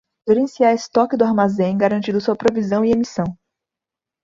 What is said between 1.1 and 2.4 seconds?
do armazém, garantindo sua